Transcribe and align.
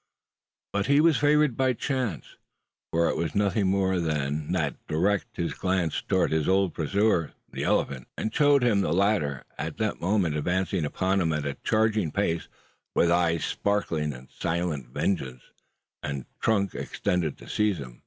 But 0.73 0.87
he 0.87 0.99
was 0.99 1.17
favoured 1.19 1.55
by 1.55 1.73
chance: 1.73 2.35
for 2.89 3.07
it 3.09 3.15
was 3.17 3.35
nothing 3.35 3.67
more 3.67 3.99
that 3.99 4.87
directed 4.87 5.39
his 5.43 5.53
glance 5.53 6.01
towards 6.01 6.33
his 6.33 6.47
old 6.49 6.73
pursuer, 6.73 7.33
the 7.53 7.63
elephant; 7.65 8.07
and 8.17 8.33
showed 8.33 8.63
him 8.63 8.81
the 8.81 8.93
latter, 8.95 9.43
at 9.59 9.77
that 9.77 10.01
moment 10.01 10.35
advancing 10.35 10.85
upon 10.85 11.21
him 11.21 11.31
at 11.31 11.45
a 11.45 11.53
charging 11.63 12.11
pace, 12.11 12.47
with 12.95 13.11
eyes 13.11 13.45
sparkling 13.45 14.11
in 14.11 14.27
silent 14.31 14.87
vengeance, 14.89 15.43
and 16.01 16.25
trunk 16.39 16.73
extended 16.73 17.37
to 17.37 17.47
seize 17.47 17.77
him. 17.77 17.99